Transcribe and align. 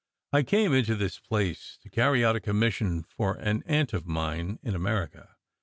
"I 0.33 0.41
came 0.41 0.73
into 0.73 0.95
this 0.95 1.19
place 1.19 1.77
to 1.83 1.87
carry 1.87 2.25
out 2.25 2.35
a 2.35 2.39
commission 2.39 3.03
for 3.03 3.35
an 3.35 3.61
aunt 3.67 3.93
of 3.93 4.07
mine 4.07 4.57
in 4.63 4.73
America. 4.73 5.35